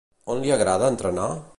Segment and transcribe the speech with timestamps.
[0.35, 1.31] On li agrada entrenar?